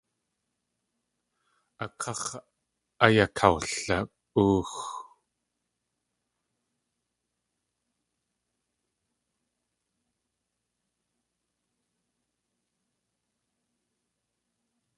A 1.83 1.85
káx̲ 2.01 2.31
ayakawli.óox. 3.05 4.73